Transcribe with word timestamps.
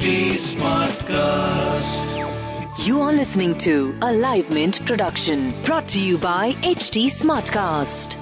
HT 0.00 0.40
Smartcast. 0.56 2.08
You 2.86 3.02
are 3.02 3.12
listening 3.12 3.54
to 3.58 3.94
a 4.00 4.10
Live 4.10 4.50
Mint 4.50 4.80
production 4.86 5.52
brought 5.62 5.86
to 5.88 6.00
you 6.00 6.16
by 6.16 6.52
HT 6.62 7.10
Smartcast. 7.10 8.16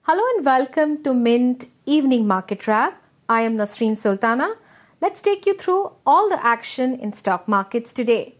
Hello 0.00 0.24
and 0.34 0.44
welcome 0.44 1.00
to 1.04 1.14
Mint 1.14 1.66
Evening 1.86 2.26
Market 2.26 2.66
Wrap. 2.66 3.00
I 3.28 3.42
am 3.42 3.56
Nasreen 3.56 3.96
Sultana. 3.96 4.56
Let's 5.00 5.22
take 5.22 5.46
you 5.46 5.54
through 5.54 5.92
all 6.04 6.28
the 6.28 6.44
action 6.44 6.98
in 6.98 7.12
stock 7.12 7.46
markets 7.46 7.92
today. 7.92 8.34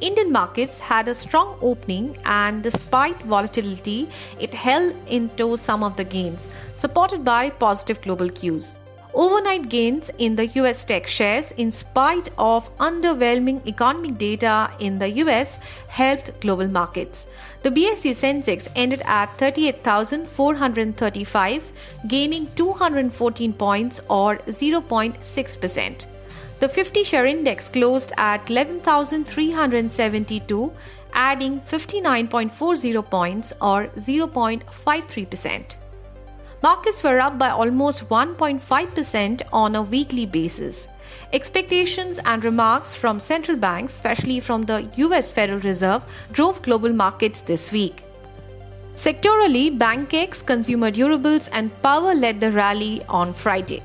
Indian 0.00 0.32
markets 0.32 0.80
had 0.80 1.08
a 1.08 1.14
strong 1.14 1.56
opening 1.62 2.16
and 2.24 2.62
despite 2.62 3.22
volatility, 3.22 4.08
it 4.40 4.52
held 4.52 4.96
into 5.06 5.56
some 5.56 5.82
of 5.82 5.96
the 5.96 6.04
gains, 6.04 6.50
supported 6.74 7.24
by 7.24 7.50
positive 7.50 8.02
global 8.02 8.28
cues. 8.28 8.78
Overnight 9.16 9.68
gains 9.68 10.10
in 10.18 10.34
the 10.34 10.48
US 10.58 10.84
tech 10.84 11.06
shares, 11.06 11.52
in 11.52 11.70
spite 11.70 12.28
of 12.36 12.76
underwhelming 12.78 13.64
economic 13.64 14.18
data 14.18 14.72
in 14.80 14.98
the 14.98 15.08
US, 15.22 15.60
helped 15.86 16.40
global 16.40 16.66
markets. 16.66 17.28
The 17.62 17.70
BSE 17.70 18.16
Sensex 18.16 18.66
ended 18.74 19.02
at 19.06 19.38
38,435, 19.38 21.72
gaining 22.08 22.48
214 22.56 23.52
points 23.52 24.00
or 24.08 24.38
0.6%. 24.38 26.06
The 26.64 26.70
50 26.70 27.04
share 27.04 27.26
index 27.26 27.68
closed 27.68 28.12
at 28.16 28.48
11,372, 28.48 30.72
adding 31.12 31.60
59.40 31.60 33.10
points 33.10 33.52
or 33.60 33.88
0.53%. 33.88 35.76
Markets 36.62 37.04
were 37.04 37.20
up 37.20 37.38
by 37.38 37.50
almost 37.50 38.08
1.5% 38.08 39.42
on 39.52 39.74
a 39.74 39.82
weekly 39.82 40.24
basis. 40.24 40.88
Expectations 41.34 42.18
and 42.24 42.42
remarks 42.42 42.94
from 42.94 43.20
central 43.20 43.58
banks, 43.58 43.96
especially 43.96 44.40
from 44.40 44.62
the 44.62 44.90
US 44.96 45.30
Federal 45.30 45.60
Reserve, 45.60 46.02
drove 46.32 46.62
global 46.62 46.94
markets 46.94 47.42
this 47.42 47.72
week. 47.72 48.04
Sectorally, 48.94 49.78
banks, 49.78 50.40
consumer 50.40 50.90
durables, 50.90 51.50
and 51.52 51.70
power 51.82 52.14
led 52.14 52.40
the 52.40 52.50
rally 52.52 53.04
on 53.10 53.34
Friday. 53.34 53.82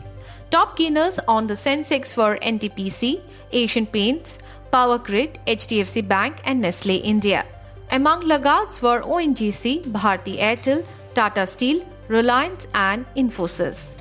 Top 0.51 0.75
gainers 0.75 1.19
on 1.27 1.45
the 1.45 1.53
Sensex 1.53 2.17
were 2.17 2.37
NTPC, 2.41 3.21
Asian 3.51 3.85
Paints, 3.85 4.39
Power 4.71 4.97
Grid, 4.97 5.37
HDFC 5.45 6.07
Bank, 6.07 6.41
and 6.43 6.61
Nestle 6.61 6.97
India. 6.97 7.45
Among 7.91 8.21
laggards 8.21 8.81
were 8.81 9.01
ONGC, 9.01 9.83
Bharti 9.91 10.39
Airtel, 10.39 10.83
Tata 11.13 11.45
Steel, 11.45 11.85
Reliance, 12.07 12.67
and 12.73 13.05
Infosys. 13.15 13.95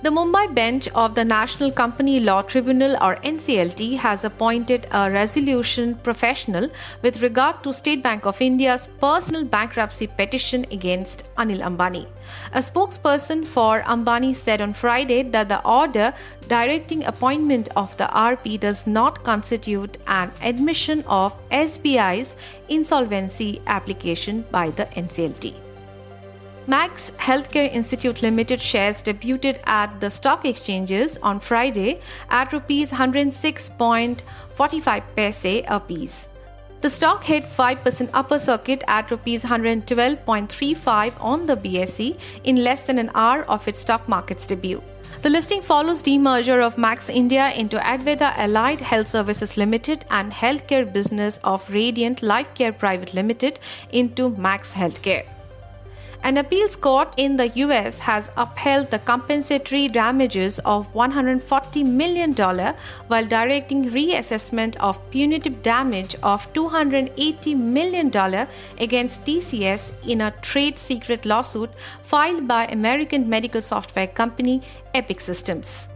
The 0.00 0.10
Mumbai 0.10 0.54
bench 0.54 0.86
of 0.94 1.16
the 1.16 1.24
National 1.24 1.72
Company 1.72 2.20
Law 2.20 2.42
Tribunal 2.42 2.92
or 3.02 3.16
NCLT 3.16 3.96
has 3.98 4.24
appointed 4.24 4.86
a 4.92 5.10
resolution 5.10 5.96
professional 5.96 6.70
with 7.02 7.20
regard 7.20 7.64
to 7.64 7.72
State 7.72 8.00
Bank 8.00 8.24
of 8.24 8.40
India's 8.40 8.88
personal 9.00 9.44
bankruptcy 9.44 10.06
petition 10.06 10.64
against 10.70 11.34
Anil 11.34 11.62
Ambani. 11.62 12.06
A 12.52 12.60
spokesperson 12.60 13.44
for 13.44 13.82
Ambani 13.82 14.36
said 14.36 14.60
on 14.60 14.72
Friday 14.72 15.24
that 15.24 15.48
the 15.48 15.60
order 15.66 16.14
directing 16.46 17.04
appointment 17.04 17.68
of 17.74 17.96
the 17.96 18.06
RP 18.06 18.60
does 18.60 18.86
not 18.86 19.24
constitute 19.24 19.98
an 20.06 20.30
admission 20.42 21.02
of 21.08 21.34
SBI's 21.50 22.36
insolvency 22.68 23.60
application 23.66 24.44
by 24.52 24.70
the 24.70 24.86
NCLT. 24.94 25.67
Max 26.68 27.10
Healthcare 27.12 27.72
Institute 27.72 28.20
Limited 28.20 28.60
shares 28.60 29.02
debuted 29.02 29.58
at 29.64 30.00
the 30.00 30.10
stock 30.10 30.44
exchanges 30.44 31.16
on 31.22 31.40
Friday 31.40 32.02
at 32.28 32.52
rupees 32.52 32.92
106.45 32.92 35.02
paise 35.16 35.64
a 35.66 35.80
piece. 35.80 36.28
The 36.82 36.90
stock 36.90 37.24
hit 37.24 37.44
5% 37.44 38.10
upper 38.12 38.38
circuit 38.38 38.84
at 38.86 39.10
rupees 39.10 39.44
112.35 39.44 41.14
on 41.18 41.46
the 41.46 41.56
BSE 41.56 42.18
in 42.44 42.56
less 42.56 42.82
than 42.82 42.98
an 42.98 43.12
hour 43.14 43.44
of 43.44 43.66
its 43.66 43.80
stock 43.80 44.06
market's 44.06 44.46
debut. 44.46 44.82
The 45.22 45.30
listing 45.30 45.62
follows 45.62 46.02
demerger 46.02 46.62
of 46.62 46.76
Max 46.76 47.08
India 47.08 47.50
into 47.52 47.78
Advaita 47.78 48.36
Allied 48.36 48.82
Health 48.82 49.08
Services 49.08 49.56
Limited 49.56 50.04
and 50.10 50.30
healthcare 50.30 50.92
business 50.92 51.40
of 51.44 51.70
Radiant 51.70 52.22
Life 52.22 52.52
Care 52.52 52.74
Private 52.74 53.14
Limited 53.14 53.58
into 53.90 54.28
Max 54.36 54.74
Healthcare. 54.74 55.24
An 56.22 56.36
appeals 56.36 56.76
court 56.76 57.14
in 57.16 57.36
the 57.36 57.48
US 57.64 58.00
has 58.00 58.30
upheld 58.36 58.90
the 58.90 58.98
compensatory 58.98 59.88
damages 59.88 60.58
of 60.60 60.92
$140 60.92 61.86
million 61.86 62.34
while 63.06 63.26
directing 63.26 63.90
reassessment 63.90 64.76
of 64.76 64.98
punitive 65.10 65.62
damage 65.62 66.16
of 66.22 66.52
$280 66.52 67.56
million 67.56 68.08
against 68.78 69.24
TCS 69.24 69.92
in 70.06 70.20
a 70.20 70.32
trade 70.42 70.78
secret 70.78 71.24
lawsuit 71.24 71.70
filed 72.02 72.48
by 72.48 72.66
American 72.66 73.28
medical 73.28 73.62
software 73.62 74.08
company 74.08 74.60
Epic 74.94 75.20
Systems. 75.20 75.88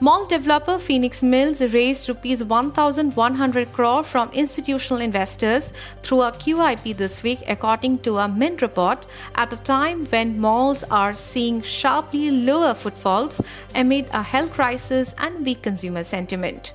Mall 0.00 0.26
developer 0.26 0.78
Phoenix 0.78 1.24
Mills 1.24 1.60
raised 1.74 2.08
rupees 2.08 2.44
1100 2.44 3.72
crore 3.72 4.04
from 4.04 4.30
institutional 4.30 5.02
investors 5.02 5.72
through 6.04 6.22
a 6.22 6.30
QIP 6.30 6.96
this 6.96 7.24
week 7.24 7.40
according 7.48 7.98
to 7.98 8.18
a 8.18 8.28
Mint 8.28 8.62
report 8.62 9.08
at 9.34 9.52
a 9.52 9.60
time 9.60 10.06
when 10.06 10.38
malls 10.38 10.84
are 10.84 11.14
seeing 11.14 11.62
sharply 11.62 12.30
lower 12.30 12.74
footfalls 12.74 13.40
amid 13.74 14.08
a 14.12 14.22
health 14.22 14.52
crisis 14.52 15.16
and 15.18 15.44
weak 15.44 15.62
consumer 15.62 16.04
sentiment. 16.04 16.74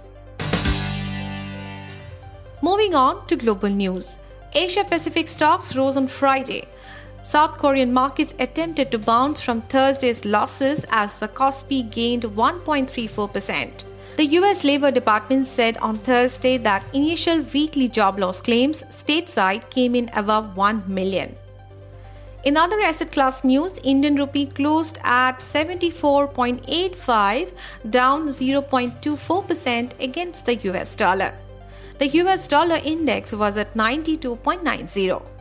Moving 2.62 2.94
on 2.94 3.26
to 3.28 3.38
global 3.38 3.70
news. 3.70 4.20
Asia 4.54 4.84
Pacific 4.84 5.30
stocks 5.30 5.78
rose 5.78 5.96
on 5.96 6.08
Friday 6.08 6.68
South 7.24 7.58
Korean 7.58 7.92
markets 7.94 8.34
attempted 8.38 8.92
to 8.92 9.00
bounce 9.00 9.40
from 9.40 9.62
Thursday's 9.62 10.26
losses 10.26 10.86
as 10.92 11.22
the 11.22 11.30
Kospi 11.30 11.90
gained 11.90 12.24
1.34%. 12.24 13.86
The 14.18 14.26
US 14.26 14.66
Labor 14.66 14.92
Department 14.92 15.48
said 15.48 15.78
on 15.78 15.98
Thursday 15.98 16.58
that 16.58 16.86
initial 16.94 17.40
weekly 17.54 17.88
job 17.88 18.20
loss 18.20 18.42
claims 18.42 18.84
stateside 18.90 19.70
came 19.70 19.96
in 19.96 20.10
above 20.14 20.58
1 20.58 20.84
million. 20.86 21.34
In 22.44 22.58
other 22.58 22.82
asset 22.82 23.14
class 23.14 23.46
news, 23.46 23.80
Indian 23.86 24.18
rupee 24.18 24.48
closed 24.48 25.00
at 25.04 25.40
74.85, 25.40 27.54
down 27.90 28.28
0.24% 28.28 30.02
against 30.02 30.46
the 30.46 30.56
US 30.70 30.98
dollar. 30.98 31.34
The 32.00 32.10
US 32.20 32.50
dollar 32.50 32.82
index 32.84 33.32
was 33.32 33.56
at 33.56 33.74
92.90. 33.76 35.33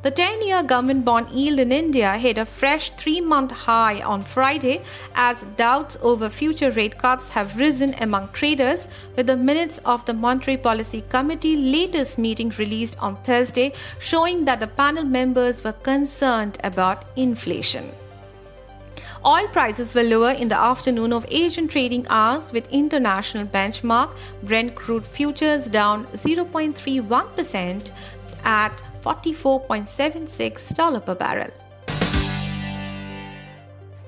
The 0.00 0.12
10 0.12 0.46
year 0.46 0.62
government 0.62 1.04
bond 1.04 1.30
yield 1.30 1.58
in 1.58 1.72
India 1.72 2.16
hit 2.16 2.38
a 2.38 2.44
fresh 2.44 2.90
three 2.90 3.20
month 3.20 3.50
high 3.50 4.00
on 4.00 4.22
Friday 4.22 4.80
as 5.16 5.44
doubts 5.56 5.98
over 6.00 6.30
future 6.30 6.70
rate 6.70 6.98
cuts 6.98 7.30
have 7.30 7.58
risen 7.58 7.96
among 8.00 8.28
traders, 8.28 8.86
with 9.16 9.26
the 9.26 9.36
minutes 9.36 9.78
of 9.78 10.04
the 10.04 10.14
Monetary 10.14 10.56
Policy 10.56 11.02
Committee 11.08 11.56
latest 11.56 12.16
meeting 12.16 12.50
released 12.58 12.96
on 13.00 13.16
Thursday 13.24 13.72
showing 13.98 14.44
that 14.44 14.60
the 14.60 14.68
panel 14.68 15.02
members 15.04 15.64
were 15.64 15.72
concerned 15.72 16.58
about 16.62 17.04
inflation. 17.16 17.90
Oil 19.24 19.48
prices 19.48 19.96
were 19.96 20.04
lower 20.04 20.30
in 20.30 20.46
the 20.46 20.56
afternoon 20.56 21.12
of 21.12 21.26
Asian 21.28 21.66
trading 21.66 22.06
hours 22.08 22.52
with 22.52 22.70
international 22.70 23.48
benchmark 23.48 24.14
Brent 24.44 24.76
crude 24.76 25.04
futures 25.04 25.68
down 25.68 26.06
0.31% 26.12 27.90
at 28.44 28.80
$44.76 29.02 31.04
per 31.04 31.14
barrel. 31.14 31.50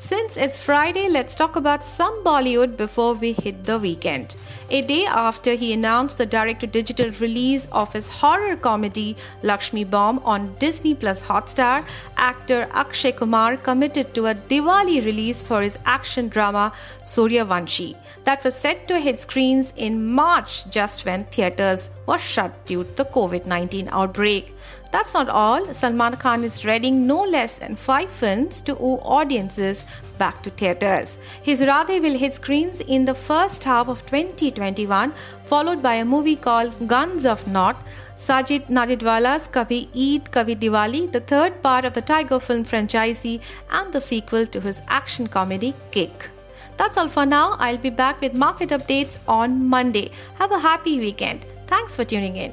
Since 0.02 0.38
it's 0.38 0.58
Friday, 0.58 1.10
let's 1.10 1.34
talk 1.34 1.56
about 1.56 1.84
some 1.84 2.24
Bollywood 2.24 2.78
before 2.78 3.12
we 3.12 3.32
hit 3.32 3.64
the 3.64 3.78
weekend. 3.78 4.34
A 4.70 4.80
day 4.80 5.04
after 5.04 5.56
he 5.56 5.74
announced 5.74 6.16
the 6.16 6.24
direct 6.24 6.60
to 6.60 6.66
digital 6.66 7.10
release 7.20 7.68
of 7.70 7.92
his 7.92 8.08
horror 8.08 8.56
comedy 8.56 9.14
Laxmmi 9.42 9.90
Bomb 9.90 10.20
on 10.20 10.54
Disney 10.54 10.94
Plus 10.94 11.22
Hotstar, 11.22 11.84
actor 12.16 12.66
Akshay 12.72 13.12
Kumar 13.12 13.58
committed 13.58 14.14
to 14.14 14.28
a 14.28 14.34
Diwali 14.34 15.04
release 15.04 15.42
for 15.42 15.60
his 15.60 15.78
action 15.84 16.28
drama 16.28 16.72
Sooryavanshi 17.02 17.94
that 18.24 18.42
was 18.42 18.54
set 18.54 18.88
to 18.88 18.98
hit 18.98 19.18
screens 19.18 19.74
in 19.76 20.06
March 20.06 20.66
just 20.70 21.04
when 21.04 21.26
theaters 21.26 21.90
were 22.06 22.18
shut 22.18 22.64
due 22.64 22.84
to 22.84 22.94
the 22.94 23.04
COVID 23.04 23.44
19 23.44 23.90
outbreak. 23.92 24.54
That's 24.92 25.14
not 25.14 25.28
all. 25.28 25.72
Salman 25.72 26.16
Khan 26.16 26.42
is 26.42 26.64
readying 26.64 27.06
no 27.06 27.22
less 27.22 27.58
than 27.60 27.76
five 27.76 28.10
films 28.10 28.60
to 28.62 28.74
woo 28.74 28.96
audiences 29.18 29.86
back 30.18 30.42
to 30.42 30.50
theatres. 30.50 31.18
His 31.42 31.60
Radhe 31.60 32.02
will 32.02 32.18
hit 32.18 32.34
screens 32.34 32.80
in 32.80 33.04
the 33.04 33.14
first 33.14 33.62
half 33.64 33.88
of 33.88 34.04
2021, 34.06 35.12
followed 35.44 35.82
by 35.82 35.94
a 35.94 36.04
movie 36.04 36.36
called 36.36 36.88
Guns 36.88 37.24
of 37.24 37.46
Naught, 37.46 37.76
Sajid 38.16 38.66
Nadiadwala's 38.66 39.46
Kabhi 39.48 39.82
Eid 40.06 40.24
Kabhi 40.32 40.56
Diwali, 40.56 41.10
the 41.10 41.20
third 41.20 41.62
part 41.62 41.84
of 41.84 41.94
the 41.94 42.02
Tiger 42.02 42.40
film 42.40 42.64
franchise, 42.64 43.24
and 43.24 43.92
the 43.92 44.00
sequel 44.00 44.44
to 44.46 44.60
his 44.60 44.82
action 44.88 45.26
comedy 45.26 45.74
Kick. 45.92 46.30
That's 46.76 46.96
all 46.96 47.08
for 47.08 47.26
now. 47.26 47.56
I'll 47.58 47.78
be 47.78 47.90
back 47.90 48.20
with 48.20 48.34
market 48.34 48.70
updates 48.70 49.20
on 49.28 49.66
Monday. 49.66 50.10
Have 50.34 50.50
a 50.50 50.58
happy 50.58 50.98
weekend. 50.98 51.46
Thanks 51.66 51.94
for 51.94 52.04
tuning 52.04 52.36
in. 52.36 52.52